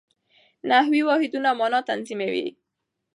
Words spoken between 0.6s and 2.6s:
نحوي واحدونه مانا تنظیموي.